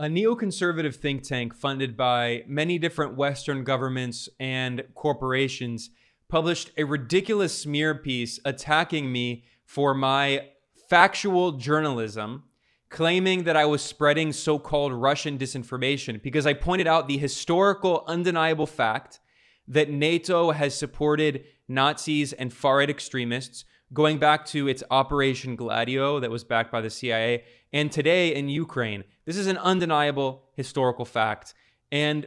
A 0.00 0.04
neoconservative 0.04 0.94
think 0.94 1.24
tank 1.24 1.52
funded 1.52 1.96
by 1.96 2.44
many 2.46 2.78
different 2.78 3.16
Western 3.16 3.64
governments 3.64 4.28
and 4.38 4.84
corporations 4.94 5.90
published 6.28 6.70
a 6.76 6.84
ridiculous 6.84 7.62
smear 7.62 7.96
piece 7.96 8.38
attacking 8.44 9.10
me 9.10 9.42
for 9.64 9.94
my 9.94 10.50
factual 10.88 11.50
journalism, 11.50 12.44
claiming 12.90 13.42
that 13.42 13.56
I 13.56 13.64
was 13.64 13.82
spreading 13.82 14.32
so 14.32 14.56
called 14.56 14.92
Russian 14.92 15.36
disinformation 15.36 16.22
because 16.22 16.46
I 16.46 16.54
pointed 16.54 16.86
out 16.86 17.08
the 17.08 17.18
historical, 17.18 18.04
undeniable 18.06 18.66
fact 18.66 19.18
that 19.66 19.90
NATO 19.90 20.52
has 20.52 20.78
supported 20.78 21.44
Nazis 21.66 22.32
and 22.32 22.52
far 22.52 22.76
right 22.76 22.88
extremists 22.88 23.64
going 23.92 24.18
back 24.18 24.44
to 24.46 24.68
its 24.68 24.82
Operation 24.90 25.56
Gladio 25.56 26.20
that 26.20 26.30
was 26.30 26.44
backed 26.44 26.70
by 26.70 26.80
the 26.80 26.90
CIA 26.90 27.44
and 27.72 27.90
today 27.90 28.34
in 28.34 28.48
Ukraine. 28.48 29.04
This 29.24 29.36
is 29.36 29.46
an 29.46 29.58
undeniable 29.58 30.44
historical 30.54 31.04
fact. 31.04 31.54
And 31.90 32.26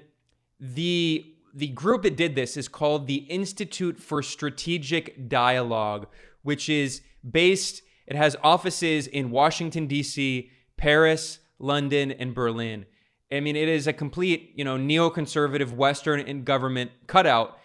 the 0.59 1.25
the 1.53 1.67
group 1.67 2.03
that 2.03 2.15
did 2.15 2.33
this 2.33 2.55
is 2.55 2.69
called 2.69 3.07
the 3.07 3.15
Institute 3.15 3.99
for 3.99 4.23
Strategic 4.23 5.27
Dialogue, 5.27 6.07
which 6.43 6.69
is 6.69 7.01
based 7.29 7.81
it 8.07 8.15
has 8.15 8.35
offices 8.43 9.07
in 9.07 9.31
Washington 9.31 9.87
D.C., 9.87 10.49
Paris, 10.77 11.39
London, 11.59 12.11
and 12.11 12.33
Berlin. 12.33 12.85
I 13.31 13.39
mean, 13.39 13.55
it 13.55 13.69
is 13.69 13.87
a 13.87 13.93
complete, 13.93 14.51
you 14.55 14.65
know, 14.65 14.77
neoconservative 14.77 15.71
Western 15.73 16.43
government 16.43 16.91
cutout, 17.07 17.57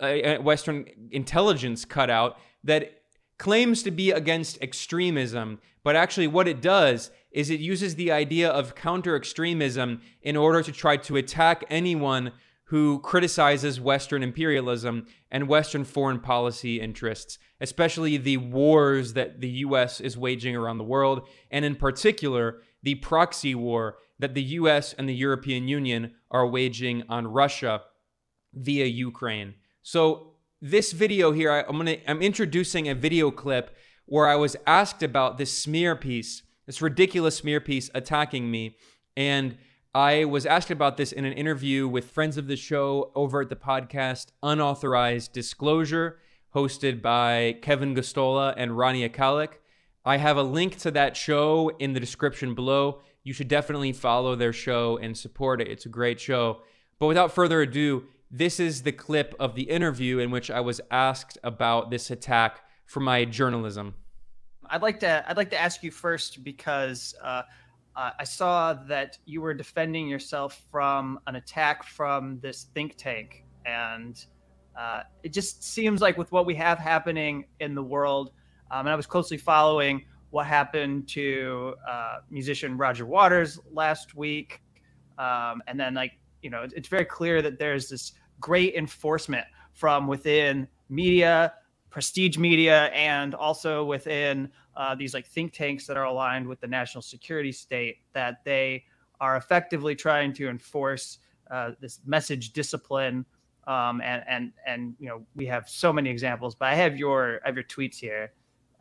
uh, 0.00 0.34
Western 0.36 0.86
intelligence 1.10 1.84
cutout 1.84 2.38
that 2.64 2.97
claims 3.38 3.82
to 3.84 3.90
be 3.90 4.10
against 4.10 4.60
extremism, 4.60 5.60
but 5.84 5.96
actually 5.96 6.26
what 6.26 6.48
it 6.48 6.60
does 6.60 7.10
is 7.30 7.50
it 7.50 7.60
uses 7.60 7.94
the 7.94 8.10
idea 8.10 8.48
of 8.48 8.74
counter 8.74 9.14
extremism 9.16 10.00
in 10.22 10.36
order 10.36 10.62
to 10.62 10.72
try 10.72 10.96
to 10.96 11.16
attack 11.16 11.64
anyone 11.70 12.32
who 12.64 13.00
criticizes 13.00 13.80
Western 13.80 14.22
imperialism 14.22 15.06
and 15.30 15.48
Western 15.48 15.84
foreign 15.84 16.20
policy 16.20 16.80
interests, 16.80 17.38
especially 17.60 18.18
the 18.18 18.36
wars 18.36 19.14
that 19.14 19.40
the 19.40 19.48
US 19.48 20.00
is 20.00 20.18
waging 20.18 20.54
around 20.54 20.76
the 20.76 20.84
world, 20.84 21.26
and 21.50 21.64
in 21.64 21.76
particular, 21.76 22.60
the 22.82 22.96
proxy 22.96 23.54
war 23.54 23.96
that 24.18 24.34
the 24.34 24.42
US 24.42 24.92
and 24.92 25.08
the 25.08 25.14
European 25.14 25.66
Union 25.66 26.12
are 26.30 26.46
waging 26.46 27.04
on 27.08 27.26
Russia 27.26 27.82
via 28.52 28.84
Ukraine. 28.84 29.54
So 29.82 30.34
this 30.60 30.92
video 30.92 31.32
here, 31.32 31.50
I, 31.52 31.60
am 31.60 31.76
gonna 31.76 31.98
I'm 32.06 32.22
introducing 32.22 32.88
a 32.88 32.94
video 32.94 33.30
clip 33.30 33.76
where 34.06 34.26
I 34.26 34.36
was 34.36 34.56
asked 34.66 35.02
about 35.02 35.38
this 35.38 35.56
smear 35.56 35.94
piece, 35.94 36.42
this 36.66 36.82
ridiculous 36.82 37.36
smear 37.36 37.60
piece 37.60 37.90
attacking 37.94 38.50
me, 38.50 38.76
and 39.16 39.56
I 39.94 40.24
was 40.24 40.46
asked 40.46 40.70
about 40.70 40.96
this 40.96 41.12
in 41.12 41.24
an 41.24 41.32
interview 41.32 41.88
with 41.88 42.10
friends 42.10 42.36
of 42.36 42.46
the 42.46 42.56
show 42.56 43.12
over 43.14 43.42
at 43.42 43.48
the 43.48 43.56
podcast 43.56 44.32
Unauthorized 44.42 45.32
Disclosure, 45.32 46.18
hosted 46.54 47.02
by 47.02 47.56
Kevin 47.62 47.94
Gosztola 47.94 48.54
and 48.56 48.72
Rania 48.72 49.12
Khalek. 49.12 49.54
I 50.04 50.16
have 50.16 50.36
a 50.36 50.42
link 50.42 50.78
to 50.78 50.90
that 50.92 51.16
show 51.16 51.70
in 51.78 51.92
the 51.92 52.00
description 52.00 52.54
below. 52.54 53.02
You 53.24 53.32
should 53.32 53.48
definitely 53.48 53.92
follow 53.92 54.34
their 54.36 54.52
show 54.52 54.96
and 54.98 55.16
support 55.16 55.60
it. 55.60 55.68
It's 55.68 55.86
a 55.86 55.90
great 55.90 56.20
show. 56.20 56.62
But 56.98 57.06
without 57.06 57.32
further 57.32 57.60
ado, 57.60 58.04
this 58.30 58.60
is 58.60 58.82
the 58.82 58.92
clip 58.92 59.34
of 59.38 59.54
the 59.54 59.62
interview 59.62 60.18
in 60.18 60.30
which 60.30 60.50
I 60.50 60.60
was 60.60 60.80
asked 60.90 61.38
about 61.42 61.90
this 61.90 62.10
attack 62.10 62.60
for 62.86 63.00
my 63.00 63.24
journalism. 63.24 63.94
I'd 64.70 64.82
like 64.82 65.00
to 65.00 65.24
I'd 65.28 65.36
like 65.36 65.50
to 65.50 65.60
ask 65.60 65.82
you 65.82 65.90
first 65.90 66.44
because 66.44 67.14
uh, 67.22 67.42
uh, 67.96 68.10
I 68.18 68.24
saw 68.24 68.74
that 68.74 69.18
you 69.24 69.40
were 69.40 69.54
defending 69.54 70.08
yourself 70.08 70.62
from 70.70 71.18
an 71.26 71.36
attack 71.36 71.84
from 71.84 72.38
this 72.40 72.66
think 72.74 72.96
tank, 72.96 73.44
and 73.64 74.22
uh, 74.78 75.02
it 75.22 75.32
just 75.32 75.64
seems 75.64 76.00
like 76.00 76.18
with 76.18 76.30
what 76.30 76.44
we 76.44 76.54
have 76.56 76.78
happening 76.78 77.46
in 77.60 77.74
the 77.74 77.82
world, 77.82 78.32
um, 78.70 78.80
and 78.80 78.90
I 78.90 78.94
was 78.94 79.06
closely 79.06 79.38
following 79.38 80.04
what 80.30 80.46
happened 80.46 81.08
to 81.08 81.74
uh, 81.88 82.18
musician 82.30 82.76
Roger 82.76 83.06
Waters 83.06 83.58
last 83.72 84.14
week, 84.14 84.60
um, 85.16 85.62
and 85.66 85.80
then 85.80 85.94
like 85.94 86.12
you 86.42 86.50
know, 86.50 86.66
it's 86.74 86.88
very 86.88 87.04
clear 87.04 87.42
that 87.42 87.58
there's 87.58 87.88
this 87.88 88.12
great 88.40 88.74
enforcement 88.74 89.46
from 89.72 90.06
within 90.06 90.68
media, 90.88 91.52
prestige 91.90 92.38
media, 92.38 92.86
and 92.86 93.34
also 93.34 93.84
within 93.84 94.50
uh, 94.76 94.94
these 94.94 95.14
like 95.14 95.26
think 95.26 95.52
tanks 95.52 95.86
that 95.86 95.96
are 95.96 96.04
aligned 96.04 96.46
with 96.46 96.60
the 96.60 96.66
national 96.66 97.02
security 97.02 97.52
state 97.52 97.98
that 98.12 98.44
they 98.44 98.84
are 99.20 99.36
effectively 99.36 99.94
trying 99.94 100.32
to 100.32 100.48
enforce 100.48 101.18
uh, 101.50 101.72
this 101.80 102.00
message 102.06 102.52
discipline. 102.52 103.24
Um, 103.66 104.00
and 104.00 104.24
and 104.26 104.52
and 104.66 104.94
you 104.98 105.08
know 105.08 105.26
we 105.36 105.44
have 105.46 105.68
so 105.68 105.92
many 105.92 106.08
examples, 106.08 106.54
but 106.54 106.68
I 106.68 106.74
have 106.74 106.96
your 106.96 107.40
I 107.44 107.48
have 107.48 107.56
your 107.56 107.64
tweets 107.64 107.96
here. 107.96 108.32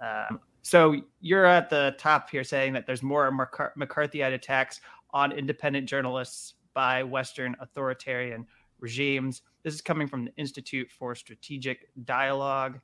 Um, 0.01 0.39
so 0.61 0.95
you're 1.21 1.45
at 1.45 1.69
the 1.69 1.95
top 1.97 2.29
here 2.29 2.43
saying 2.43 2.73
that 2.73 2.85
there's 2.85 3.03
more 3.03 3.31
McCarthyite 3.31 4.33
attacks 4.33 4.81
on 5.13 5.31
independent 5.31 5.87
journalists 5.87 6.55
by 6.77 7.01
Western 7.01 7.55
authoritarian 7.59 8.45
regimes. 8.79 9.41
This 9.63 9.73
is 9.73 9.81
coming 9.81 10.07
from 10.07 10.25
the 10.25 10.35
Institute 10.35 10.91
for 10.91 11.15
Strategic 11.15 11.89
Dialogue. 12.05 12.79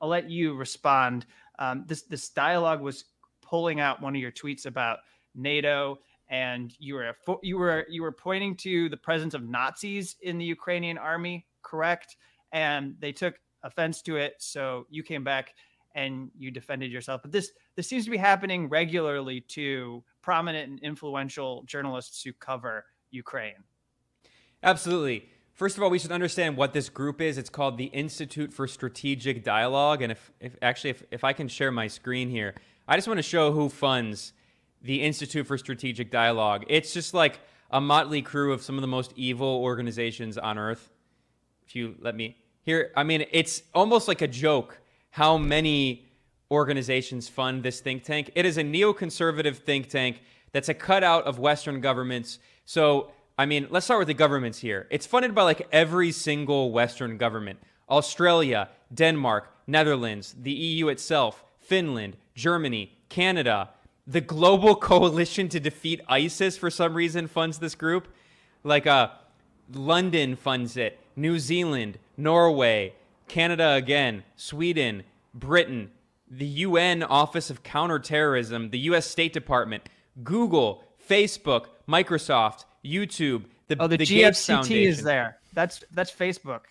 I'll 0.00 0.08
let 0.08 0.30
you 0.30 0.54
respond. 0.54 1.26
Um, 1.58 1.84
this 1.86 2.00
this 2.04 2.30
dialogue 2.30 2.80
was 2.80 3.04
pulling 3.42 3.78
out 3.78 4.00
one 4.00 4.16
of 4.16 4.22
your 4.22 4.32
tweets 4.32 4.64
about 4.64 5.00
NATO, 5.34 5.98
and 6.30 6.72
you 6.78 6.94
were 6.94 7.14
you 7.42 7.58
were 7.58 7.84
you 7.90 8.00
were 8.00 8.10
pointing 8.10 8.56
to 8.56 8.88
the 8.88 8.96
presence 8.96 9.34
of 9.34 9.46
Nazis 9.46 10.16
in 10.22 10.38
the 10.38 10.46
Ukrainian 10.46 10.96
army, 10.96 11.46
correct? 11.60 12.16
And 12.52 12.94
they 13.00 13.12
took 13.12 13.34
offense 13.62 14.00
to 14.04 14.16
it, 14.16 14.36
so 14.38 14.86
you 14.88 15.02
came 15.02 15.24
back 15.24 15.52
and 15.94 16.30
you 16.38 16.50
defended 16.50 16.90
yourself. 16.90 17.20
But 17.20 17.32
this 17.32 17.50
this 17.76 17.86
seems 17.86 18.06
to 18.06 18.10
be 18.10 18.16
happening 18.16 18.70
regularly 18.70 19.42
to 19.48 20.02
prominent 20.22 20.70
and 20.70 20.80
influential 20.80 21.64
journalists 21.66 22.22
who 22.22 22.32
cover 22.32 22.86
Ukraine. 23.10 23.64
Absolutely. 24.62 25.28
First 25.54 25.76
of 25.76 25.82
all, 25.82 25.90
we 25.90 25.98
should 25.98 26.12
understand 26.12 26.56
what 26.56 26.72
this 26.72 26.88
group 26.88 27.20
is. 27.20 27.36
It's 27.36 27.50
called 27.50 27.76
the 27.76 27.86
Institute 27.86 28.52
for 28.52 28.66
Strategic 28.66 29.44
Dialogue. 29.44 30.02
And 30.02 30.12
if, 30.12 30.32
if 30.40 30.56
actually, 30.62 30.90
if, 30.90 31.02
if 31.10 31.24
I 31.24 31.32
can 31.32 31.48
share 31.48 31.70
my 31.70 31.86
screen 31.86 32.30
here, 32.30 32.54
I 32.88 32.96
just 32.96 33.06
want 33.06 33.18
to 33.18 33.22
show 33.22 33.52
who 33.52 33.68
funds 33.68 34.32
the 34.82 35.02
Institute 35.02 35.46
for 35.46 35.58
Strategic 35.58 36.10
Dialogue. 36.10 36.64
It's 36.68 36.94
just 36.94 37.12
like 37.12 37.40
a 37.70 37.80
motley 37.80 38.22
crew 38.22 38.52
of 38.52 38.62
some 38.62 38.76
of 38.76 38.80
the 38.80 38.88
most 38.88 39.12
evil 39.16 39.62
organizations 39.62 40.38
on 40.38 40.58
earth. 40.58 40.90
If 41.66 41.76
you 41.76 41.94
let 42.00 42.16
me 42.16 42.36
here, 42.62 42.90
I 42.96 43.04
mean, 43.04 43.26
it's 43.30 43.62
almost 43.74 44.08
like 44.08 44.22
a 44.22 44.28
joke 44.28 44.80
how 45.10 45.36
many 45.36 46.08
organizations 46.50 47.28
fund 47.28 47.62
this 47.62 47.80
think 47.80 48.04
tank. 48.04 48.30
It 48.34 48.44
is 48.44 48.58
a 48.58 48.62
neoconservative 48.62 49.56
think 49.56 49.88
tank 49.88 50.22
that's 50.52 50.68
a 50.68 50.74
cutout 50.74 51.24
of 51.24 51.38
Western 51.38 51.80
governments 51.80 52.38
so, 52.70 53.10
I 53.36 53.46
mean, 53.46 53.66
let's 53.70 53.84
start 53.86 53.98
with 53.98 54.06
the 54.06 54.14
governments 54.14 54.60
here. 54.60 54.86
It's 54.90 55.04
funded 55.04 55.34
by 55.34 55.42
like 55.42 55.66
every 55.72 56.12
single 56.12 56.70
Western 56.70 57.16
government 57.16 57.58
Australia, 57.88 58.68
Denmark, 58.94 59.52
Netherlands, 59.66 60.36
the 60.40 60.52
EU 60.52 60.86
itself, 60.86 61.42
Finland, 61.58 62.16
Germany, 62.36 62.96
Canada. 63.08 63.70
The 64.06 64.20
Global 64.20 64.76
Coalition 64.90 65.48
to 65.48 65.58
Defeat 65.58 66.00
ISIS, 66.08 66.56
for 66.56 66.70
some 66.70 66.94
reason, 66.94 67.26
funds 67.26 67.58
this 67.58 67.74
group. 67.74 68.06
Like, 68.62 68.86
uh, 68.86 69.08
London 69.72 70.36
funds 70.36 70.76
it, 70.76 71.00
New 71.16 71.40
Zealand, 71.40 71.98
Norway, 72.16 72.94
Canada 73.26 73.72
again, 73.72 74.22
Sweden, 74.36 75.02
Britain, 75.34 75.90
the 76.30 76.46
UN 76.46 77.02
Office 77.02 77.50
of 77.50 77.64
Counterterrorism, 77.64 78.70
the 78.70 78.78
US 78.90 79.06
State 79.08 79.32
Department, 79.32 79.88
Google, 80.22 80.84
Facebook, 81.10 81.66
Microsoft, 81.90 82.64
YouTube, 82.84 83.44
the 83.68 83.76
oh 83.78 83.86
the, 83.86 83.96
the 83.96 84.04
GFCT 84.04 84.86
is 84.86 85.02
there. 85.02 85.38
That's 85.52 85.82
that's 85.92 86.10
Facebook. 86.10 86.62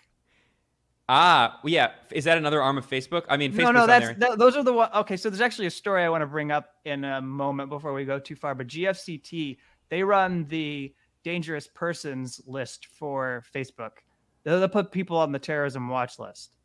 Ah, 1.12 1.58
yeah. 1.64 1.90
Is 2.12 2.22
that 2.24 2.38
another 2.38 2.62
arm 2.62 2.78
of 2.78 2.88
Facebook? 2.88 3.24
I 3.28 3.36
mean, 3.36 3.52
Facebook's 3.52 3.64
no, 3.64 3.72
no. 3.72 3.86
That's 3.86 4.18
that, 4.18 4.38
those 4.38 4.56
are 4.56 4.62
the 4.62 4.72
one. 4.72 4.90
Okay, 4.94 5.16
so 5.16 5.28
there's 5.28 5.40
actually 5.40 5.66
a 5.66 5.70
story 5.70 6.04
I 6.04 6.08
want 6.08 6.22
to 6.22 6.26
bring 6.26 6.52
up 6.52 6.74
in 6.84 7.04
a 7.04 7.20
moment 7.20 7.68
before 7.68 7.92
we 7.92 8.04
go 8.04 8.20
too 8.20 8.36
far. 8.36 8.54
But 8.54 8.68
GFCT 8.68 9.56
they 9.90 10.02
run 10.02 10.46
the 10.46 10.94
dangerous 11.22 11.66
persons 11.66 12.40
list 12.46 12.86
for 12.86 13.42
Facebook. 13.54 13.90
They'll 14.44 14.66
put 14.68 14.90
people 14.90 15.18
on 15.18 15.32
the 15.32 15.38
terrorism 15.38 15.88
watch 15.88 16.18
list. 16.18 16.56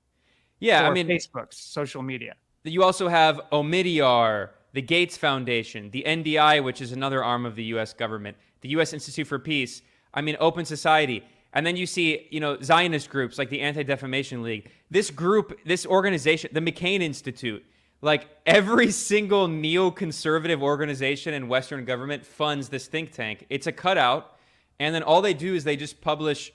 Yeah, 0.59 0.88
I 0.88 0.94
mean 0.94 1.07
Facebook's 1.07 1.57
social 1.57 2.01
media. 2.01 2.36
You 2.63 2.83
also 2.83 3.07
have 3.07 3.42
Omidyar, 3.51 4.50
the 4.74 4.81
Gates 4.81 5.18
Foundation, 5.18 5.92
the 5.92 6.03
NDI, 6.07 6.63
which 6.63 6.81
is 6.81 6.94
another 6.94 7.24
arm 7.24 7.45
of 7.45 7.56
the 7.56 7.63
U.S. 7.65 7.94
government, 7.94 8.38
the 8.65 8.71
U.S. 8.71 8.94
Institute 8.94 9.27
for 9.27 9.38
Peace. 9.38 9.83
I 10.12 10.21
mean, 10.21 10.38
Open 10.39 10.65
Society. 10.65 11.23
And 11.53 11.65
then 11.65 11.77
you 11.77 11.85
see, 11.85 12.27
you 12.31 12.39
know, 12.39 12.59
Zionist 12.62 13.12
groups 13.12 13.38
like 13.38 13.50
the 13.50 13.62
Anti 13.62 13.83
Defamation 13.83 14.41
League. 14.41 14.71
This 14.89 15.12
group, 15.12 15.59
this 15.65 15.85
organization, 15.85 16.50
the 16.51 16.62
McCain 16.62 17.01
Institute, 17.01 17.63
Like 18.01 18.27
every 18.45 18.89
single 18.91 19.47
neoconservative 19.47 20.62
organization 20.62 21.35
in 21.35 21.47
Western 21.47 21.85
government 21.85 22.25
funds 22.25 22.69
this 22.69 22.88
think 22.88 23.12
tank. 23.12 23.45
It's 23.51 23.67
a 23.67 23.71
cutout. 23.71 24.35
And 24.79 24.95
then 24.95 25.03
all 25.03 25.21
they 25.21 25.35
do 25.35 25.53
is 25.53 25.63
they 25.63 25.77
just 25.77 26.01
publish 26.01 26.51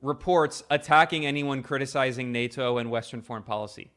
reports 0.00 0.62
attacking 0.70 1.26
anyone 1.26 1.64
criticizing 1.64 2.30
NATO 2.30 2.78
and 2.78 2.92
Western 2.92 3.22
foreign 3.22 3.42
policy. 3.42 3.90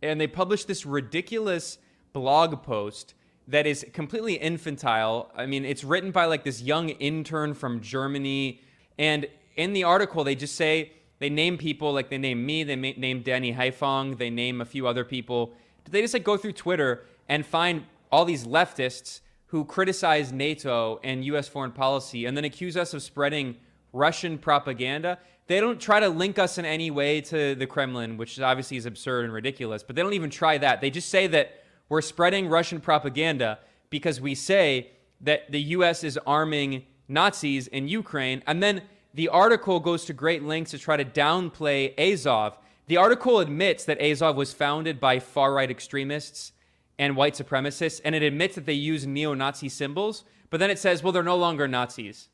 And 0.00 0.20
they 0.20 0.28
publish 0.28 0.64
this 0.64 0.86
ridiculous 0.86 1.76
blog 2.12 2.62
post 2.62 3.14
that 3.48 3.66
is 3.66 3.84
completely 3.92 4.34
infantile. 4.34 5.30
I 5.36 5.46
mean, 5.46 5.64
it's 5.64 5.84
written 5.84 6.10
by 6.10 6.26
like 6.26 6.44
this 6.44 6.62
young 6.62 6.88
intern 6.88 7.54
from 7.54 7.80
Germany. 7.80 8.60
And 8.98 9.26
in 9.56 9.72
the 9.72 9.84
article, 9.84 10.24
they 10.24 10.34
just 10.34 10.54
say, 10.54 10.92
they 11.18 11.30
name 11.30 11.58
people 11.58 11.92
like 11.92 12.10
they 12.10 12.18
name 12.18 12.44
me, 12.44 12.64
they 12.64 12.76
name 12.76 13.22
Danny 13.22 13.52
Haiphong, 13.52 14.18
they 14.18 14.30
name 14.30 14.60
a 14.60 14.64
few 14.64 14.86
other 14.86 15.04
people. 15.04 15.52
They 15.90 16.00
just 16.00 16.14
like 16.14 16.24
go 16.24 16.36
through 16.36 16.52
Twitter 16.52 17.04
and 17.28 17.44
find 17.44 17.84
all 18.10 18.24
these 18.24 18.46
leftists 18.46 19.20
who 19.46 19.64
criticize 19.64 20.32
NATO 20.32 20.98
and 21.04 21.24
US 21.26 21.48
foreign 21.48 21.72
policy 21.72 22.26
and 22.26 22.36
then 22.36 22.44
accuse 22.44 22.76
us 22.76 22.94
of 22.94 23.02
spreading 23.02 23.56
Russian 23.92 24.38
propaganda. 24.38 25.18
They 25.46 25.60
don't 25.60 25.80
try 25.80 26.00
to 26.00 26.08
link 26.08 26.38
us 26.38 26.58
in 26.58 26.64
any 26.64 26.90
way 26.90 27.20
to 27.22 27.54
the 27.54 27.66
Kremlin, 27.66 28.16
which 28.16 28.40
obviously 28.40 28.76
is 28.76 28.86
absurd 28.86 29.24
and 29.24 29.32
ridiculous, 29.32 29.82
but 29.82 29.94
they 29.94 30.02
don't 30.02 30.14
even 30.14 30.30
try 30.30 30.58
that. 30.58 30.80
They 30.80 30.90
just 30.90 31.10
say 31.10 31.26
that 31.28 31.63
we're 31.88 32.00
spreading 32.00 32.48
Russian 32.48 32.80
propaganda 32.80 33.58
because 33.90 34.20
we 34.20 34.34
say 34.34 34.90
that 35.20 35.50
the 35.50 35.60
US 35.60 36.04
is 36.04 36.18
arming 36.26 36.84
Nazis 37.08 37.66
in 37.66 37.88
Ukraine. 37.88 38.42
And 38.46 38.62
then 38.62 38.82
the 39.12 39.28
article 39.28 39.80
goes 39.80 40.04
to 40.06 40.12
great 40.12 40.42
lengths 40.42 40.72
to 40.72 40.78
try 40.78 40.96
to 40.96 41.04
downplay 41.04 41.98
Azov. 41.98 42.58
The 42.86 42.96
article 42.96 43.38
admits 43.38 43.84
that 43.84 44.00
Azov 44.00 44.36
was 44.36 44.52
founded 44.52 45.00
by 45.00 45.18
far 45.18 45.54
right 45.54 45.70
extremists 45.70 46.52
and 46.98 47.16
white 47.16 47.34
supremacists, 47.34 48.00
and 48.04 48.14
it 48.14 48.22
admits 48.22 48.54
that 48.54 48.66
they 48.66 48.72
use 48.72 49.06
neo 49.06 49.34
Nazi 49.34 49.68
symbols, 49.68 50.24
but 50.50 50.60
then 50.60 50.70
it 50.70 50.78
says, 50.78 51.02
well, 51.02 51.12
they're 51.12 51.22
no 51.22 51.36
longer 51.36 51.66
Nazis. 51.66 52.28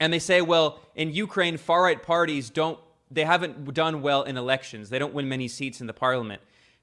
And 0.00 0.12
they 0.12 0.18
say, 0.18 0.40
well, 0.40 0.80
in 0.94 1.12
Ukraine, 1.12 1.56
far 1.56 1.82
right 1.82 2.02
parties 2.02 2.50
don't, 2.50 2.78
they 3.10 3.24
haven't 3.24 3.74
done 3.74 4.02
well 4.02 4.22
in 4.22 4.36
elections. 4.36 4.88
They 4.88 4.98
don't 4.98 5.12
win 5.12 5.28
many 5.28 5.48
seats 5.48 5.80
in 5.80 5.86
the 5.86 5.92
parliament. 5.92 6.40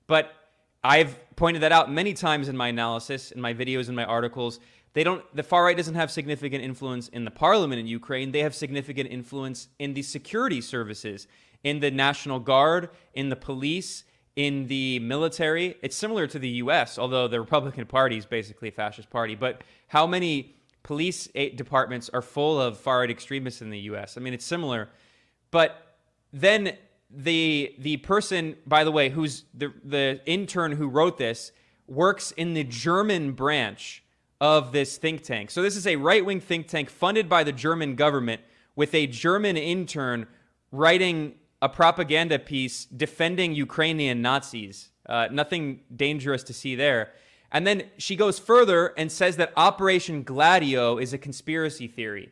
But 0.08 0.32
I've 0.84 1.18
pointed 1.36 1.62
that 1.64 1.72
out 1.72 1.92
many 1.92 2.14
times 2.14 2.48
in 2.48 2.56
my 2.56 2.70
analysis, 2.70 3.32
in 3.32 3.42
my 3.42 3.54
videos, 3.54 3.90
in 3.90 3.96
my 3.96 4.06
articles. 4.06 4.60
They 4.94 5.04
don't, 5.04 5.24
the 5.36 5.44
far 5.44 5.66
right 5.66 5.78
doesn't 5.78 5.96
have 5.96 6.10
significant 6.10 6.64
influence 6.64 7.10
in 7.10 7.26
the 7.26 7.32
parliament 7.32 7.80
in 7.80 7.88
Ukraine. 7.88 8.32
They 8.32 8.40
have 8.40 8.56
significant 8.56 9.10
influence 9.12 9.68
in 9.78 9.94
the 9.94 10.02
security 10.02 10.62
services, 10.62 11.28
in 11.64 11.80
the 11.80 11.92
National 11.92 12.40
Guard, 12.40 12.90
in 13.14 13.30
the 13.30 13.36
police, 13.36 14.06
in 14.36 14.68
the 14.68 15.00
military. 15.00 15.76
It's 15.82 15.96
similar 15.96 16.26
to 16.28 16.40
the 16.40 16.50
US, 16.64 16.98
although 16.98 17.28
the 17.28 17.40
Republican 17.40 17.86
Party 17.86 18.18
is 18.18 18.26
basically 18.26 18.70
a 18.70 18.72
fascist 18.72 19.10
party. 19.10 19.36
But 19.36 19.64
how 19.90 20.08
many 20.08 20.56
police 20.84 21.28
departments 21.56 22.10
are 22.14 22.22
full 22.22 22.60
of 22.60 22.78
far 22.78 23.00
right 23.00 23.12
extremists 23.12 23.62
in 23.62 23.70
the 23.70 23.80
US? 23.92 24.18
I 24.18 24.22
mean, 24.22 24.34
it's 24.34 24.46
similar. 24.46 24.90
But 25.52 25.98
then 26.32 26.78
the 27.10 27.76
the 27.80 27.98
person, 27.98 28.56
by 28.66 28.84
the 28.84 28.92
way, 28.92 29.10
who's 29.10 29.46
the 29.54 29.74
the 29.84 30.22
intern 30.26 30.74
who 30.74 30.88
wrote 30.88 31.18
this, 31.18 31.52
works 31.88 32.32
in 32.32 32.54
the 32.54 32.64
German 32.64 33.32
branch 33.32 34.04
of 34.42 34.72
this 34.72 34.98
think 34.98 35.24
tank. 35.24 35.52
So 35.52 35.62
this 35.62 35.76
is 35.76 35.88
a 35.88 35.96
right 35.96 36.26
wing 36.26 36.40
think 36.40 36.68
tank 36.68 36.90
funded 36.90 37.28
by 37.28 37.44
the 37.44 37.52
German 37.52 37.96
government 37.96 38.42
with 38.76 38.94
a 38.94 39.08
German 39.08 39.58
intern 39.58 40.28
writing 40.72 41.36
a 41.62 41.68
propaganda 41.68 42.40
piece 42.40 42.86
defending 42.86 43.54
Ukrainian 43.54 44.22
Nazis. 44.22 44.90
Uh, 45.06 45.28
nothing 45.32 45.82
dangerous 45.94 46.44
to 46.44 46.54
see 46.54 46.76
there. 46.76 47.12
And 47.52 47.66
then 47.66 47.84
she 47.98 48.16
goes 48.16 48.38
further 48.38 48.94
and 48.96 49.12
says 49.12 49.38
that 49.38 49.52
Operation 49.58 50.24
Gladio 50.24 50.98
is 50.98 51.14
a 51.14 51.18
conspiracy 51.18 51.88
theory. 51.88 52.32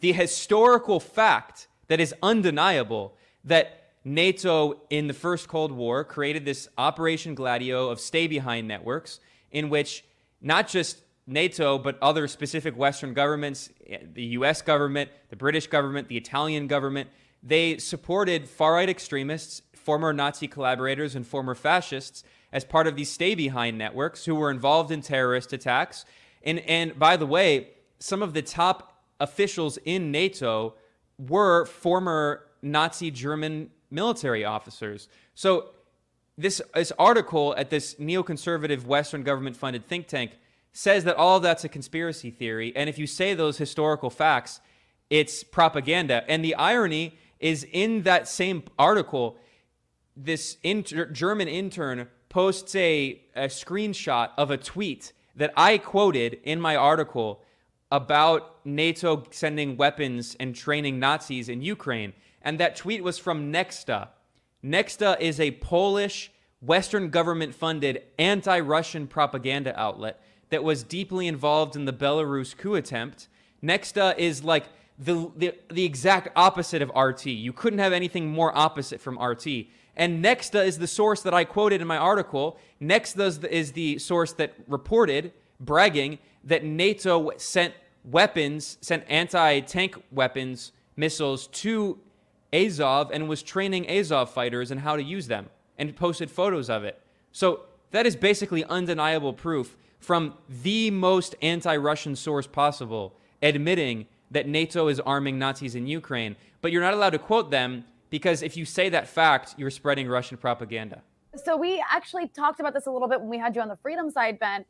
The 0.00 0.12
historical 0.12 1.00
fact 1.00 1.68
that 1.88 2.00
is 2.00 2.14
undeniable 2.22 3.16
that 3.44 3.77
NATO 4.04 4.82
in 4.90 5.06
the 5.06 5.14
First 5.14 5.48
Cold 5.48 5.72
War 5.72 6.04
created 6.04 6.44
this 6.44 6.68
Operation 6.78 7.34
Gladio 7.34 7.88
of 7.88 8.00
stay 8.00 8.26
behind 8.26 8.68
networks 8.68 9.20
in 9.50 9.70
which 9.70 10.04
not 10.40 10.68
just 10.68 11.02
NATO, 11.26 11.78
but 11.78 11.98
other 12.00 12.26
specific 12.26 12.76
Western 12.76 13.12
governments, 13.12 13.70
the 14.14 14.24
US 14.24 14.62
government, 14.62 15.10
the 15.28 15.36
British 15.36 15.66
government, 15.66 16.08
the 16.08 16.16
Italian 16.16 16.66
government, 16.66 17.10
they 17.42 17.76
supported 17.78 18.48
far 18.48 18.74
right 18.74 18.88
extremists, 18.88 19.62
former 19.74 20.12
Nazi 20.12 20.48
collaborators, 20.48 21.14
and 21.14 21.26
former 21.26 21.54
fascists 21.54 22.24
as 22.52 22.64
part 22.64 22.86
of 22.86 22.96
these 22.96 23.10
stay 23.10 23.34
behind 23.34 23.76
networks 23.76 24.24
who 24.24 24.34
were 24.34 24.50
involved 24.50 24.90
in 24.90 25.02
terrorist 25.02 25.52
attacks. 25.52 26.04
And, 26.42 26.60
and 26.60 26.98
by 26.98 27.16
the 27.16 27.26
way, 27.26 27.68
some 27.98 28.22
of 28.22 28.32
the 28.32 28.42
top 28.42 29.02
officials 29.20 29.78
in 29.84 30.10
NATO 30.10 30.74
were 31.18 31.66
former 31.66 32.44
Nazi 32.62 33.10
German 33.10 33.70
military 33.90 34.44
officers. 34.44 35.08
So 35.34 35.70
this, 36.36 36.62
this 36.74 36.92
article 36.98 37.54
at 37.56 37.70
this 37.70 37.94
neoconservative 37.94 38.84
Western 38.84 39.22
government 39.22 39.56
funded 39.56 39.86
think 39.86 40.06
tank 40.06 40.32
says 40.72 41.04
that 41.04 41.16
all 41.16 41.40
that's 41.40 41.64
a 41.64 41.68
conspiracy 41.68 42.30
theory. 42.30 42.72
And 42.76 42.88
if 42.88 42.98
you 42.98 43.06
say 43.06 43.34
those 43.34 43.58
historical 43.58 44.10
facts, 44.10 44.60
it's 45.10 45.42
propaganda. 45.42 46.24
And 46.28 46.44
the 46.44 46.54
irony 46.54 47.18
is 47.40 47.66
in 47.72 48.02
that 48.02 48.28
same 48.28 48.62
article, 48.78 49.36
this 50.16 50.58
inter- 50.62 51.06
German 51.06 51.48
intern 51.48 52.08
posts 52.28 52.74
a, 52.74 53.20
a 53.34 53.46
screenshot 53.46 54.30
of 54.36 54.50
a 54.50 54.56
tweet 54.56 55.12
that 55.34 55.52
I 55.56 55.78
quoted 55.78 56.38
in 56.44 56.60
my 56.60 56.76
article 56.76 57.42
about 57.90 58.64
NATO 58.66 59.24
sending 59.30 59.76
weapons 59.76 60.36
and 60.38 60.54
training 60.54 60.98
Nazis 60.98 61.48
in 61.48 61.62
Ukraine. 61.62 62.12
And 62.42 62.58
that 62.60 62.76
tweet 62.76 63.02
was 63.02 63.18
from 63.18 63.52
Nexta. 63.52 64.08
Nexta 64.64 65.20
is 65.20 65.40
a 65.40 65.52
Polish, 65.52 66.30
Western 66.60 67.10
government 67.10 67.54
funded 67.54 68.02
anti 68.18 68.58
Russian 68.60 69.06
propaganda 69.06 69.78
outlet 69.78 70.20
that 70.50 70.64
was 70.64 70.82
deeply 70.82 71.26
involved 71.26 71.76
in 71.76 71.84
the 71.84 71.92
Belarus 71.92 72.56
coup 72.56 72.74
attempt. 72.74 73.28
Nexta 73.62 74.16
is 74.18 74.42
like 74.42 74.64
the, 74.98 75.30
the, 75.36 75.54
the 75.70 75.84
exact 75.84 76.28
opposite 76.34 76.82
of 76.82 76.90
RT. 76.96 77.26
You 77.26 77.52
couldn't 77.52 77.78
have 77.78 77.92
anything 77.92 78.28
more 78.30 78.56
opposite 78.56 79.00
from 79.00 79.18
RT. 79.18 79.46
And 79.96 80.24
Nexta 80.24 80.64
is 80.64 80.78
the 80.78 80.86
source 80.86 81.22
that 81.22 81.34
I 81.34 81.44
quoted 81.44 81.80
in 81.80 81.86
my 81.86 81.96
article. 81.96 82.58
Nexta 82.80 83.26
is 83.26 83.38
the, 83.40 83.54
is 83.54 83.72
the 83.72 83.98
source 83.98 84.32
that 84.34 84.54
reported, 84.66 85.32
bragging, 85.60 86.18
that 86.44 86.64
NATO 86.64 87.30
sent 87.36 87.74
weapons, 88.04 88.78
sent 88.80 89.04
anti 89.08 89.60
tank 89.60 89.96
weapons, 90.10 90.72
missiles 90.96 91.48
to 91.48 91.98
Azov 92.52 93.10
and 93.12 93.28
was 93.28 93.42
training 93.42 93.88
Azov 93.88 94.30
fighters 94.30 94.70
and 94.70 94.80
how 94.80 94.96
to 94.96 95.02
use 95.02 95.26
them 95.26 95.48
and 95.76 95.94
posted 95.94 96.30
photos 96.30 96.70
of 96.70 96.84
it. 96.84 97.00
So 97.32 97.62
that 97.90 98.06
is 98.06 98.16
basically 98.16 98.64
undeniable 98.64 99.32
proof 99.32 99.76
from 99.98 100.34
the 100.62 100.90
most 100.90 101.34
anti 101.42 101.76
Russian 101.76 102.16
source 102.16 102.46
possible 102.46 103.14
admitting 103.42 104.06
that 104.30 104.46
NATO 104.46 104.88
is 104.88 105.00
arming 105.00 105.38
Nazis 105.38 105.74
in 105.74 105.86
Ukraine, 105.86 106.36
but 106.60 106.72
you're 106.72 106.82
not 106.82 106.94
allowed 106.94 107.10
to 107.10 107.18
quote 107.18 107.50
them 107.50 107.84
because 108.10 108.42
if 108.42 108.56
you 108.56 108.64
say 108.64 108.88
that 108.88 109.08
fact, 109.08 109.54
you're 109.56 109.70
spreading 109.70 110.08
Russian 110.08 110.36
propaganda. 110.36 111.02
So 111.36 111.56
we 111.56 111.82
actually 111.90 112.28
talked 112.28 112.58
about 112.58 112.74
this 112.74 112.86
a 112.86 112.90
little 112.90 113.08
bit 113.08 113.20
when 113.20 113.28
we 113.28 113.38
had 113.38 113.54
you 113.54 113.62
on 113.62 113.68
the 113.68 113.76
freedom 113.76 114.10
side, 114.10 114.38
Ben. 114.38 114.64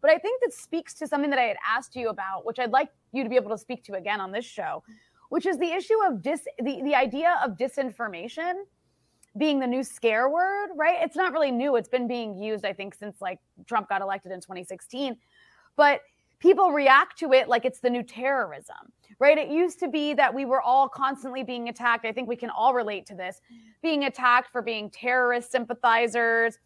But 0.00 0.10
I 0.10 0.18
think 0.18 0.40
that 0.42 0.52
speaks 0.52 0.94
to 0.94 1.06
something 1.06 1.30
that 1.30 1.38
I 1.38 1.44
had 1.44 1.56
asked 1.66 1.96
you 1.96 2.08
about, 2.08 2.46
which 2.46 2.58
I'd 2.58 2.70
like 2.70 2.88
you 3.12 3.22
to 3.22 3.28
be 3.28 3.36
able 3.36 3.50
to 3.50 3.58
speak 3.58 3.84
to 3.84 3.94
again 3.94 4.20
on 4.20 4.32
this 4.32 4.44
show, 4.44 4.82
which 5.34 5.46
is 5.46 5.58
the 5.58 5.72
issue 5.72 6.00
of 6.06 6.22
dis 6.22 6.42
the, 6.60 6.80
the 6.84 6.94
idea 6.94 7.40
of 7.44 7.56
disinformation 7.56 8.54
being 9.36 9.58
the 9.58 9.66
new 9.66 9.82
scare 9.82 10.28
word, 10.28 10.68
right? 10.76 10.98
It's 11.00 11.16
not 11.16 11.32
really 11.32 11.50
new. 11.50 11.74
It's 11.74 11.88
been 11.88 12.06
being 12.06 12.38
used, 12.38 12.64
I 12.64 12.72
think, 12.72 12.94
since 12.94 13.20
like 13.20 13.40
Trump 13.66 13.88
got 13.88 14.00
elected 14.00 14.30
in 14.30 14.38
2016. 14.40 15.16
But 15.74 16.02
people 16.38 16.70
react 16.70 17.18
to 17.18 17.32
it 17.32 17.48
like 17.48 17.64
it's 17.64 17.80
the 17.80 17.90
new 17.90 18.04
terrorism, 18.04 18.92
right? 19.18 19.36
It 19.36 19.48
used 19.48 19.80
to 19.80 19.88
be 19.88 20.14
that 20.14 20.32
we 20.32 20.44
were 20.44 20.62
all 20.62 20.88
constantly 20.88 21.42
being 21.42 21.68
attacked. 21.68 22.06
I 22.06 22.12
think 22.12 22.28
we 22.28 22.36
can 22.36 22.50
all 22.50 22.72
relate 22.72 23.04
to 23.06 23.16
this 23.16 23.40
being 23.82 24.04
attacked 24.04 24.52
for 24.52 24.62
being 24.62 24.88
terrorist 24.88 25.50
sympathizers, 25.50 26.60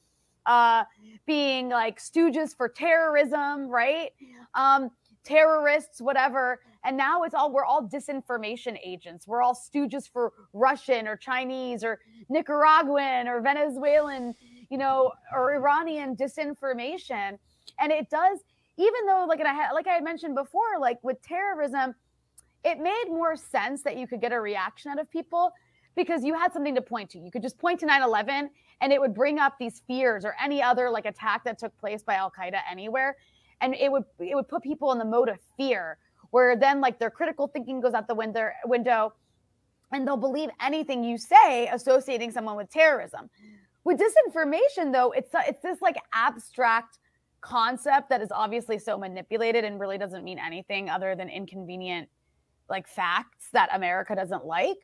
uh, 0.45 0.85
being 1.25 1.71
like 1.71 1.99
stooges 1.99 2.55
for 2.55 2.69
terrorism, 2.69 3.69
right? 3.69 4.11
Um, 4.53 4.91
terrorists, 5.25 6.03
whatever. 6.03 6.61
And 6.85 6.97
now 6.97 7.25
it's 7.25 7.35
all, 7.35 7.53
we're 7.53 7.65
all 7.65 7.89
disinformation 7.89 8.79
agents. 8.85 9.27
We're 9.27 9.43
all 9.43 9.55
stooges 9.55 10.09
for 10.11 10.33
Russian 10.53 11.09
or 11.09 11.17
Chinese 11.17 11.83
or 11.83 11.99
Nicaraguan 12.29 13.29
or 13.29 13.41
Venezuelan, 13.41 14.35
you 14.71 14.79
know, 14.79 15.13
or 15.35 15.55
Iranian 15.55 16.17
disinformation. 16.17 17.39
And 17.81 17.93
it 17.93 18.09
does, 18.11 18.39
even 18.77 19.07
though 19.07 19.27
like 19.29 19.41
and 19.41 19.49
I 19.49 19.55
had 19.55 19.73
like 19.73 19.87
I 19.87 19.95
had 19.95 20.05
mentioned 20.05 20.35
before, 20.35 20.79
like 20.81 20.99
with 21.03 21.21
terrorism, 21.23 21.95
it 22.65 22.79
made 22.79 23.07
more 23.09 23.37
sense 23.37 23.83
that 23.83 23.97
you 23.97 24.07
could 24.07 24.21
get 24.21 24.33
a 24.33 24.41
reaction 24.41 24.91
out 24.91 25.01
of 25.01 25.11
people 25.11 25.53
because 25.97 26.23
you 26.25 26.35
had 26.35 26.53
something 26.53 26.75
to 26.75 26.83
point 26.83 27.11
to. 27.11 27.19
You 27.19 27.31
could 27.31 27.43
just 27.43 27.59
point 27.59 27.81
to 27.81 27.87
9 27.87 28.03
11 28.03 28.51
and 28.81 28.93
it 28.93 29.01
would 29.01 29.15
bring 29.15 29.39
up 29.39 29.55
these 29.59 29.83
fears 29.87 30.25
or 30.25 30.37
any 30.43 30.63
other 30.63 30.91
like 30.91 31.07
attack 31.07 31.45
that 31.45 31.59
took 31.59 31.77
place 31.79 32.03
by 32.03 32.15
Al 32.15 32.31
Qaeda 32.31 32.61
anywhere. 32.71 33.17
And 33.61 33.75
it 33.75 33.91
would 33.91 34.05
it 34.21 34.35
would 34.35 34.49
put 34.49 34.63
people 34.63 34.93
in 34.93 34.99
the 34.99 35.05
mode 35.05 35.29
of 35.29 35.39
fear 35.57 35.99
where 36.31 36.57
then 36.57 36.81
like 36.81 36.99
their 36.99 37.11
critical 37.11 37.49
thinking 37.49 37.81
goes 37.81 37.95
out 37.95 38.07
the 38.07 38.15
window 38.15 38.51
window 38.65 39.13
and 39.93 40.07
they'll 40.07 40.17
believe 40.17 40.51
anything 40.61 41.03
you 41.03 41.17
say 41.17 41.69
associating 41.73 42.31
someone 42.31 42.57
with 42.57 42.71
terrorism. 42.71 43.31
With 43.85 43.99
disinformation 43.99 44.93
though, 44.93 45.13
it's 45.13 45.31
it's 45.47 45.63
this 45.63 45.81
like 45.81 45.97
abstract 46.13 46.99
concept 47.41 48.11
that 48.11 48.21
is 48.21 48.31
obviously 48.33 48.79
so 48.79 48.99
manipulated 48.99 49.65
and 49.65 49.79
really 49.79 49.97
doesn't 49.97 50.25
mean 50.25 50.39
anything 50.39 50.91
other 50.91 51.15
than 51.15 51.29
inconvenient 51.29 52.09
like 52.69 52.87
facts 52.89 53.49
that 53.53 53.69
America 53.73 54.15
doesn't 54.15 54.45
like 54.45 54.79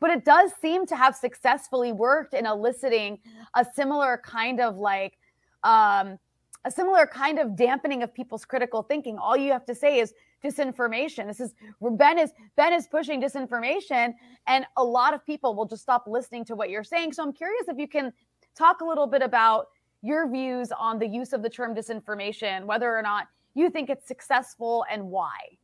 but 0.00 0.10
it 0.10 0.24
does 0.24 0.50
seem 0.60 0.86
to 0.86 0.96
have 0.96 1.14
successfully 1.14 1.92
worked 1.92 2.34
in 2.34 2.46
eliciting 2.46 3.18
a 3.54 3.64
similar 3.74 4.20
kind 4.24 4.60
of 4.60 4.76
like 4.76 5.18
um, 5.64 6.18
a 6.64 6.70
similar 6.70 7.06
kind 7.06 7.38
of 7.38 7.56
dampening 7.56 8.02
of 8.02 8.12
people's 8.12 8.44
critical 8.44 8.82
thinking. 8.82 9.18
All 9.18 9.36
you 9.36 9.52
have 9.52 9.64
to 9.66 9.74
say 9.74 9.98
is 9.98 10.12
disinformation. 10.46 11.26
This 11.26 11.40
is 11.40 11.54
Ben 11.80 12.18
is 12.18 12.30
Ben 12.56 12.72
is 12.72 12.86
pushing 12.86 13.20
disinformation, 13.20 14.14
and 14.46 14.66
a 14.76 14.84
lot 14.84 15.14
of 15.14 15.24
people 15.26 15.54
will 15.54 15.66
just 15.66 15.82
stop 15.82 16.04
listening 16.06 16.44
to 16.46 16.54
what 16.54 16.70
you're 16.70 16.84
saying. 16.84 17.12
So 17.12 17.22
I'm 17.22 17.32
curious 17.32 17.68
if 17.68 17.78
you 17.78 17.88
can 17.88 18.12
talk 18.54 18.80
a 18.80 18.84
little 18.84 19.06
bit 19.06 19.22
about 19.22 19.68
your 20.02 20.30
views 20.30 20.70
on 20.78 20.98
the 20.98 21.06
use 21.06 21.32
of 21.32 21.42
the 21.42 21.50
term 21.50 21.74
disinformation, 21.74 22.64
whether 22.64 22.94
or 22.96 23.02
not 23.02 23.26
you 23.54 23.70
think 23.70 23.90
it's 23.90 24.06
successful 24.06 24.84
and 24.90 25.10
why. 25.10 25.58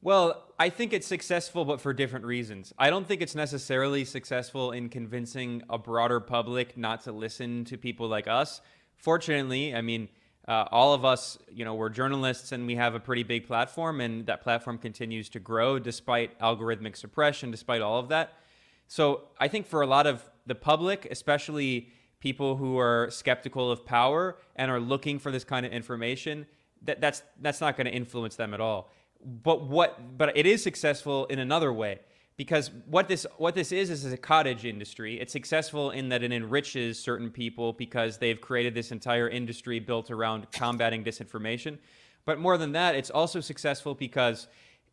Well, 0.00 0.52
I 0.58 0.68
think 0.68 0.92
it's 0.92 1.06
successful, 1.06 1.64
but 1.64 1.80
for 1.80 1.94
different 1.94 2.26
reasons. 2.26 2.74
I 2.78 2.90
don't 2.90 3.06
think 3.06 3.22
it's 3.22 3.34
necessarily 3.34 4.04
successful 4.04 4.72
in 4.72 4.90
convincing 4.90 5.62
a 5.70 5.78
broader 5.78 6.20
public 6.20 6.76
not 6.76 7.02
to 7.04 7.12
listen 7.12 7.64
to 7.66 7.78
people 7.78 8.06
like 8.06 8.28
us. 8.28 8.60
Fortunately, 8.96 9.74
I 9.74 9.80
mean, 9.80 10.08
uh, 10.46 10.66
all 10.70 10.92
of 10.92 11.04
us, 11.04 11.38
you 11.50 11.64
know, 11.64 11.74
we're 11.74 11.88
journalists 11.88 12.52
and 12.52 12.66
we 12.66 12.76
have 12.76 12.94
a 12.94 13.00
pretty 13.00 13.22
big 13.22 13.46
platform, 13.46 14.00
and 14.00 14.26
that 14.26 14.42
platform 14.42 14.78
continues 14.78 15.28
to 15.30 15.40
grow 15.40 15.78
despite 15.78 16.38
algorithmic 16.40 16.96
suppression, 16.96 17.50
despite 17.50 17.80
all 17.80 17.98
of 17.98 18.08
that. 18.08 18.34
So 18.86 19.22
I 19.40 19.48
think 19.48 19.66
for 19.66 19.80
a 19.82 19.86
lot 19.86 20.06
of 20.06 20.28
the 20.46 20.54
public, 20.54 21.06
especially 21.10 21.88
people 22.20 22.56
who 22.56 22.78
are 22.78 23.08
skeptical 23.10 23.70
of 23.70 23.84
power 23.84 24.36
and 24.56 24.70
are 24.70 24.80
looking 24.80 25.18
for 25.18 25.30
this 25.30 25.44
kind 25.44 25.64
of 25.64 25.72
information, 25.72 26.46
that, 26.82 27.00
that's 27.00 27.22
that's 27.40 27.62
not 27.62 27.76
going 27.76 27.86
to 27.86 27.92
influence 27.92 28.36
them 28.36 28.52
at 28.52 28.60
all 28.60 28.90
but 29.24 29.66
what 29.66 30.18
but 30.18 30.36
it 30.36 30.46
is 30.46 30.62
successful 30.62 31.26
in 31.26 31.38
another 31.38 31.72
way 31.72 31.98
because 32.36 32.70
what 32.86 33.08
this 33.08 33.26
what 33.36 33.54
this 33.54 33.72
is 33.72 33.90
is 33.90 34.04
a 34.12 34.16
cottage 34.16 34.64
industry. 34.64 35.20
It's 35.20 35.32
successful 35.32 35.90
in 35.90 36.08
that 36.08 36.22
it 36.22 36.32
enriches 36.32 36.98
certain 36.98 37.30
people 37.30 37.72
because 37.72 38.18
they've 38.18 38.40
created 38.40 38.74
this 38.74 38.90
entire 38.90 39.28
industry 39.28 39.78
built 39.78 40.10
around 40.10 40.50
combating 40.52 41.04
disinformation. 41.04 41.78
But 42.24 42.38
more 42.38 42.58
than 42.58 42.72
that, 42.72 42.94
it's 42.94 43.10
also 43.10 43.40
successful 43.40 43.94
because 43.94 44.48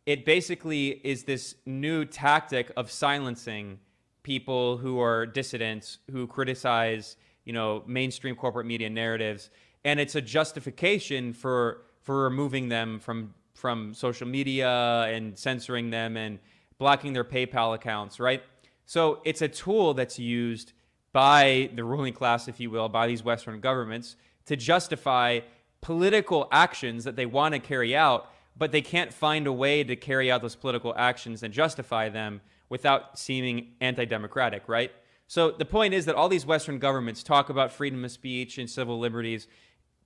it 0.06 0.24
basically 0.24 1.00
is 1.04 1.24
this 1.24 1.56
new 1.66 2.04
tactic 2.04 2.70
of 2.76 2.90
silencing 2.90 3.78
people 4.22 4.76
who 4.76 5.00
are 5.00 5.26
dissidents 5.26 5.98
who 6.10 6.26
criticize, 6.26 7.16
you 7.44 7.52
know, 7.52 7.82
mainstream 7.86 8.36
corporate 8.36 8.66
media 8.66 8.88
narratives 8.88 9.50
and 9.84 9.98
it's 9.98 10.14
a 10.14 10.20
justification 10.20 11.32
for 11.32 11.82
for 12.00 12.24
removing 12.24 12.68
them 12.68 12.98
from 12.98 13.34
from 13.54 13.94
social 13.94 14.26
media 14.26 15.06
and 15.08 15.38
censoring 15.38 15.90
them 15.90 16.16
and 16.16 16.38
blocking 16.82 17.12
their 17.12 17.22
PayPal 17.22 17.76
accounts, 17.76 18.18
right? 18.18 18.42
So 18.86 19.20
it's 19.24 19.40
a 19.40 19.46
tool 19.46 19.94
that's 19.94 20.18
used 20.18 20.72
by 21.12 21.70
the 21.76 21.84
ruling 21.84 22.12
class, 22.12 22.48
if 22.48 22.58
you 22.58 22.70
will, 22.70 22.88
by 22.88 23.06
these 23.06 23.22
Western 23.22 23.60
governments 23.60 24.16
to 24.46 24.56
justify 24.56 25.40
political 25.80 26.48
actions 26.50 27.04
that 27.04 27.14
they 27.14 27.24
want 27.24 27.54
to 27.54 27.60
carry 27.60 27.94
out, 27.94 28.32
but 28.56 28.72
they 28.72 28.82
can't 28.82 29.12
find 29.12 29.46
a 29.46 29.52
way 29.52 29.84
to 29.84 29.94
carry 29.94 30.28
out 30.28 30.42
those 30.42 30.56
political 30.56 30.92
actions 30.96 31.44
and 31.44 31.54
justify 31.54 32.08
them 32.08 32.40
without 32.68 33.16
seeming 33.16 33.68
anti 33.80 34.04
democratic, 34.04 34.68
right? 34.68 34.90
So 35.28 35.52
the 35.52 35.64
point 35.64 35.94
is 35.94 36.06
that 36.06 36.16
all 36.16 36.28
these 36.28 36.44
Western 36.44 36.80
governments 36.80 37.22
talk 37.22 37.48
about 37.48 37.70
freedom 37.70 38.04
of 38.04 38.10
speech 38.10 38.58
and 38.58 38.68
civil 38.68 38.98
liberties, 38.98 39.46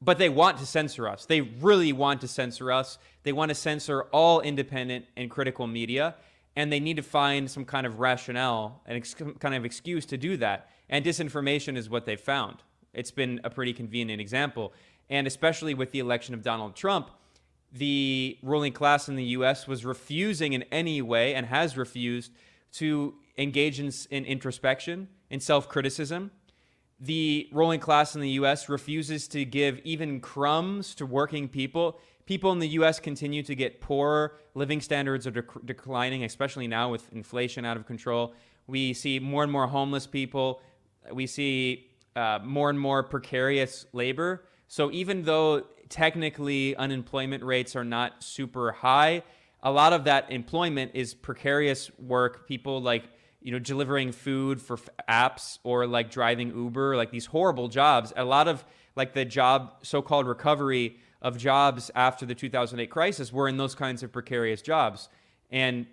but 0.02 0.18
they 0.18 0.28
want 0.28 0.58
to 0.58 0.66
censor 0.66 1.08
us. 1.08 1.24
They 1.24 1.40
really 1.40 1.94
want 1.94 2.20
to 2.20 2.28
censor 2.28 2.70
us. 2.70 2.98
They 3.22 3.32
want 3.32 3.48
to 3.48 3.54
censor 3.54 4.02
all 4.12 4.42
independent 4.42 5.06
and 5.16 5.30
critical 5.30 5.66
media, 5.66 6.16
and 6.56 6.72
they 6.72 6.80
need 6.80 6.96
to 6.96 7.02
find 7.02 7.50
some 7.50 7.64
kind 7.64 7.86
of 7.86 8.00
rationale 8.00 8.82
and 8.86 8.96
ex- 8.96 9.14
kind 9.38 9.54
of 9.54 9.64
excuse 9.64 10.06
to 10.06 10.16
do 10.16 10.36
that. 10.38 10.70
And 10.88 11.04
disinformation 11.04 11.76
is 11.76 11.90
what 11.90 12.06
they 12.06 12.16
found. 12.16 12.62
It's 12.94 13.10
been 13.10 13.40
a 13.44 13.50
pretty 13.50 13.74
convenient 13.74 14.20
example. 14.20 14.72
And 15.10 15.26
especially 15.26 15.74
with 15.74 15.92
the 15.92 15.98
election 15.98 16.34
of 16.34 16.42
Donald 16.42 16.74
Trump, 16.74 17.10
the 17.72 18.38
ruling 18.42 18.72
class 18.72 19.08
in 19.08 19.16
the 19.16 19.24
US 19.24 19.68
was 19.68 19.84
refusing 19.84 20.54
in 20.54 20.62
any 20.72 21.02
way 21.02 21.34
and 21.34 21.46
has 21.46 21.76
refused 21.76 22.32
to 22.72 23.14
engage 23.36 23.78
in, 23.78 23.92
in 24.10 24.24
introspection, 24.24 25.08
in 25.30 25.40
self 25.40 25.68
criticism, 25.68 26.30
the 26.98 27.48
ruling 27.52 27.80
class 27.80 28.14
in 28.14 28.22
the 28.22 28.30
US 28.30 28.68
refuses 28.68 29.28
to 29.28 29.44
give 29.44 29.80
even 29.84 30.20
crumbs 30.20 30.94
to 30.94 31.04
working 31.04 31.48
people. 31.48 31.98
People 32.26 32.50
in 32.50 32.58
the 32.58 32.68
US 32.68 32.98
continue 32.98 33.42
to 33.44 33.54
get 33.54 33.80
poorer. 33.80 34.36
Living 34.54 34.80
standards 34.80 35.26
are 35.26 35.32
dec- 35.32 35.64
declining, 35.64 36.24
especially 36.24 36.66
now 36.66 36.90
with 36.90 37.10
inflation 37.12 37.64
out 37.64 37.76
of 37.76 37.86
control. 37.86 38.34
We 38.66 38.92
see 38.94 39.20
more 39.20 39.44
and 39.44 39.52
more 39.52 39.68
homeless 39.68 40.08
people. 40.08 40.60
We 41.12 41.28
see 41.28 41.86
uh, 42.16 42.40
more 42.42 42.68
and 42.68 42.80
more 42.80 43.04
precarious 43.04 43.86
labor. 43.92 44.44
So 44.66 44.90
even 44.90 45.22
though 45.22 45.66
technically 45.88 46.74
unemployment 46.74 47.44
rates 47.44 47.76
are 47.76 47.84
not 47.84 48.24
super 48.24 48.72
high, 48.72 49.22
a 49.62 49.70
lot 49.70 49.92
of 49.92 50.04
that 50.04 50.30
employment 50.32 50.92
is 50.94 51.14
precarious 51.14 51.90
work. 51.98 52.48
People 52.48 52.82
like 52.82 53.04
you 53.40 53.52
know, 53.52 53.60
delivering 53.60 54.10
food 54.10 54.60
for 54.60 54.74
f- 54.74 54.88
apps 55.08 55.60
or 55.62 55.86
like 55.86 56.10
driving 56.10 56.48
Uber, 56.48 56.96
like 56.96 57.12
these 57.12 57.26
horrible 57.26 57.68
jobs. 57.68 58.12
A 58.16 58.24
lot 58.24 58.48
of 58.48 58.64
like 58.96 59.14
the 59.14 59.24
job, 59.24 59.74
so 59.82 60.02
called 60.02 60.26
recovery 60.26 60.98
of 61.22 61.36
jobs 61.36 61.90
after 61.94 62.26
the 62.26 62.34
2008 62.34 62.90
crisis 62.90 63.32
were 63.32 63.48
in 63.48 63.56
those 63.56 63.74
kinds 63.74 64.02
of 64.02 64.12
precarious 64.12 64.62
jobs. 64.62 65.08
And, 65.50 65.86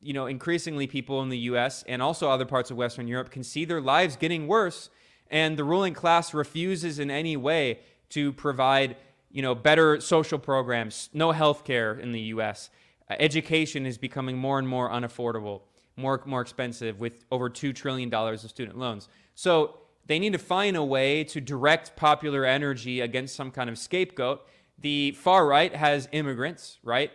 you 0.00 0.12
know, 0.12 0.26
increasingly 0.26 0.86
people 0.86 1.22
in 1.22 1.28
the 1.28 1.38
US 1.38 1.84
and 1.88 2.02
also 2.02 2.30
other 2.30 2.44
parts 2.44 2.70
of 2.70 2.76
Western 2.76 3.08
Europe 3.08 3.30
can 3.30 3.42
see 3.42 3.64
their 3.64 3.80
lives 3.80 4.16
getting 4.16 4.46
worse. 4.46 4.90
And 5.30 5.56
the 5.56 5.64
ruling 5.64 5.94
class 5.94 6.32
refuses 6.34 6.98
in 6.98 7.10
any 7.10 7.36
way 7.36 7.80
to 8.10 8.32
provide, 8.32 8.96
you 9.30 9.42
know, 9.42 9.54
better 9.54 10.00
social 10.00 10.38
programs, 10.38 11.10
no 11.12 11.32
health 11.32 11.64
care 11.64 11.98
in 11.98 12.12
the 12.12 12.20
US. 12.20 12.70
Uh, 13.10 13.14
education 13.18 13.86
is 13.86 13.98
becoming 13.98 14.38
more 14.38 14.58
and 14.58 14.68
more 14.68 14.90
unaffordable 14.90 15.62
more 15.98 16.22
more 16.24 16.40
expensive 16.40 17.00
with 17.00 17.24
over 17.30 17.50
two 17.50 17.72
trillion 17.72 18.08
dollars 18.08 18.44
of 18.44 18.50
student 18.50 18.78
loans. 18.78 19.08
So 19.34 19.80
they 20.06 20.18
need 20.18 20.32
to 20.32 20.38
find 20.38 20.76
a 20.76 20.84
way 20.84 21.24
to 21.24 21.40
direct 21.40 21.96
popular 21.96 22.44
energy 22.44 23.00
against 23.00 23.34
some 23.34 23.50
kind 23.50 23.68
of 23.68 23.76
scapegoat. 23.76 24.46
The 24.80 25.12
far 25.12 25.46
right 25.46 25.74
has 25.74 26.08
immigrants, 26.12 26.78
right? 26.82 27.10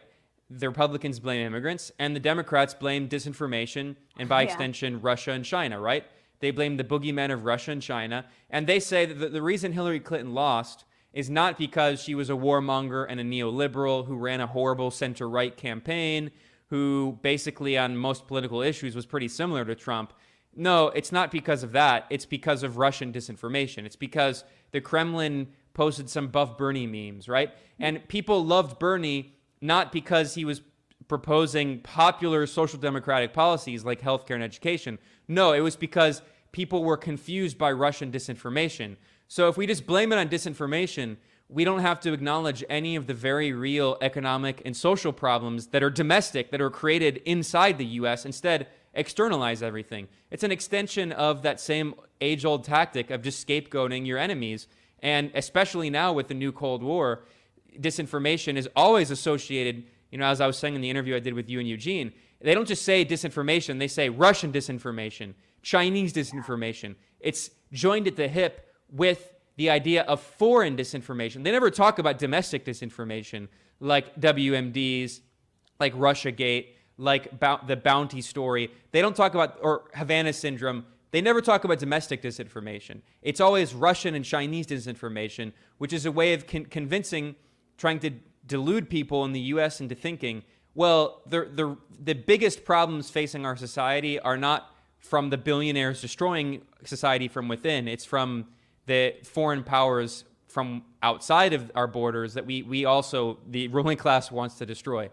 The 0.49 0.67
Republicans 0.67 1.19
blame 1.19 1.45
immigrants, 1.45 1.91
and 1.97 2.15
the 2.15 2.19
Democrats 2.19 2.73
blame 2.73 3.07
disinformation 3.07 3.95
and, 4.17 4.29
by 4.29 4.41
yeah. 4.41 4.49
extension, 4.49 5.01
Russia 5.01 5.31
and 5.31 5.45
China, 5.45 5.79
right? 5.79 6.05
They 6.39 6.51
blame 6.51 6.77
the 6.77 6.83
boogeymen 6.83 7.31
of 7.31 7.45
Russia 7.45 7.71
and 7.71 7.81
China, 7.81 8.25
and 8.49 8.67
they 8.67 8.79
say 8.79 9.05
that 9.05 9.15
the, 9.15 9.29
the 9.29 9.41
reason 9.41 9.71
Hillary 9.71 10.01
Clinton 10.01 10.33
lost 10.33 10.83
is 11.13 11.29
not 11.29 11.57
because 11.57 12.01
she 12.01 12.15
was 12.15 12.29
a 12.29 12.33
warmonger 12.33 13.05
and 13.07 13.19
a 13.19 13.23
neoliberal 13.23 14.05
who 14.05 14.17
ran 14.17 14.41
a 14.41 14.47
horrible 14.47 14.91
center 14.91 15.29
right 15.29 15.55
campaign 15.55 16.31
who 16.67 17.19
basically 17.21 17.77
on 17.77 17.95
most 17.95 18.27
political 18.27 18.61
issues 18.61 18.95
was 18.95 19.05
pretty 19.05 19.27
similar 19.27 19.63
to 19.63 19.75
Trump. 19.75 20.11
No, 20.55 20.87
it's 20.87 21.11
not 21.11 21.29
because 21.29 21.61
of 21.61 21.71
that. 21.73 22.07
It's 22.09 22.25
because 22.25 22.63
of 22.63 22.77
Russian 22.77 23.13
disinformation. 23.13 23.85
It's 23.85 23.95
because 23.95 24.43
the 24.71 24.81
Kremlin 24.81 25.47
posted 25.73 26.09
some 26.09 26.27
buff 26.27 26.57
Bernie 26.57 26.87
memes, 26.87 27.27
right? 27.27 27.51
And 27.79 28.07
people 28.07 28.45
loved 28.45 28.79
Bernie 28.79 29.35
not 29.61 29.91
because 29.91 30.35
he 30.35 30.45
was 30.45 30.61
proposing 31.07 31.79
popular 31.79 32.45
social 32.47 32.79
democratic 32.79 33.33
policies 33.33 33.83
like 33.83 34.01
healthcare 34.01 34.35
and 34.35 34.43
education. 34.43 34.99
No, 35.27 35.53
it 35.53 35.61
was 35.61 35.75
because 35.75 36.21
people 36.51 36.83
were 36.83 36.97
confused 36.97 37.57
by 37.57 37.71
Russian 37.71 38.11
disinformation. 38.11 38.95
So 39.27 39.49
if 39.49 39.57
we 39.57 39.67
just 39.67 39.85
blame 39.85 40.11
it 40.11 40.17
on 40.17 40.29
disinformation, 40.29 41.17
we 41.49 41.63
don't 41.63 41.79
have 41.79 41.99
to 42.01 42.13
acknowledge 42.13 42.63
any 42.69 42.95
of 42.95 43.07
the 43.07 43.13
very 43.13 43.51
real 43.51 43.97
economic 44.01 44.61
and 44.65 44.75
social 44.75 45.13
problems 45.13 45.67
that 45.67 45.83
are 45.83 45.89
domestic, 45.89 46.51
that 46.51 46.61
are 46.61 46.69
created 46.69 47.17
inside 47.25 47.77
the 47.77 47.85
US. 47.85 48.25
Instead, 48.25 48.67
externalize 48.93 49.61
everything. 49.61 50.07
It's 50.31 50.43
an 50.43 50.51
extension 50.51 51.11
of 51.11 51.41
that 51.43 51.59
same 51.59 51.95
age 52.21 52.45
old 52.45 52.63
tactic 52.63 53.11
of 53.11 53.21
just 53.21 53.45
scapegoating 53.45 54.05
your 54.05 54.17
enemies. 54.17 54.67
And 55.03 55.29
especially 55.35 55.91
now 55.91 56.13
with 56.13 56.29
the 56.29 56.33
new 56.33 56.51
Cold 56.51 56.81
War, 56.81 57.25
disinformation 57.79 58.55
is 58.55 58.67
always 58.75 59.11
associated 59.11 59.83
you 60.13 60.19
know, 60.19 60.25
as 60.25 60.41
I 60.41 60.45
was 60.45 60.59
saying 60.59 60.75
in 60.75 60.81
the 60.81 60.91
interview 60.91 61.15
I 61.15 61.19
did 61.19 61.33
with 61.33 61.49
you 61.49 61.59
and 61.59 61.67
Eugene, 61.67 62.13
they 62.39 62.53
don't 62.53 62.67
just 62.67 62.83
say 62.83 63.03
disinformation, 63.03 63.79
they 63.79 63.87
say 63.87 64.09
Russian 64.09 64.51
disinformation, 64.51 65.33
Chinese 65.63 66.13
disinformation. 66.13 66.93
It's 67.19 67.49
joined 67.71 68.05
at 68.05 68.15
the 68.15 68.27
hip 68.27 68.71
with 68.91 69.33
the 69.55 69.71
idea 69.71 70.03
of 70.03 70.21
foreign 70.21 70.77
disinformation. 70.77 71.43
They 71.43 71.51
never 71.51 71.71
talk 71.71 71.97
about 71.97 72.19
domestic 72.19 72.63
disinformation 72.63 73.47
like 73.79 74.15
WMDs, 74.21 75.21
like 75.79 75.95
Russiagate, 75.95 76.67
like 76.99 77.39
the 77.65 77.75
Bounty 77.75 78.21
story. 78.21 78.69
They 78.91 79.01
don't 79.01 79.15
talk 79.15 79.33
about, 79.33 79.57
or 79.63 79.85
Havana 79.95 80.31
syndrome. 80.31 80.85
They 81.13 81.21
never 81.21 81.41
talk 81.41 81.63
about 81.63 81.77
domestic 81.77 82.23
disinformation. 82.23 83.01
It's 83.21 83.39
always 83.39 83.75
Russian 83.75 84.15
and 84.15 84.25
Chinese 84.25 84.65
disinformation, 84.65 85.53
which 85.77 85.93
is 85.93 86.07
a 86.07 86.11
way 86.11 86.33
of 86.33 86.47
con- 86.47 86.65
convincing, 86.65 87.35
trying 87.77 87.99
to 87.99 88.09
delude 88.47 88.89
people 88.89 89.23
in 89.23 89.31
the 89.31 89.39
US 89.41 89.79
into 89.79 89.93
thinking, 89.93 90.41
well, 90.73 91.21
the, 91.27 91.47
the, 91.53 91.77
the 91.99 92.15
biggest 92.15 92.65
problems 92.65 93.11
facing 93.11 93.45
our 93.45 93.55
society 93.55 94.19
are 94.19 94.37
not 94.37 94.75
from 94.97 95.29
the 95.29 95.37
billionaires 95.37 96.01
destroying 96.01 96.63
society 96.83 97.27
from 97.27 97.47
within, 97.47 97.87
it's 97.87 98.05
from 98.05 98.47
the 98.87 99.13
foreign 99.23 99.63
powers 99.63 100.23
from 100.47 100.83
outside 101.03 101.53
of 101.53 101.71
our 101.75 101.85
borders 101.85 102.33
that 102.33 102.47
we, 102.47 102.63
we 102.63 102.85
also, 102.85 103.37
the 103.47 103.67
ruling 103.67 103.97
class 103.97 104.31
wants 104.31 104.55
to 104.55 104.65
destroy. 104.65 105.11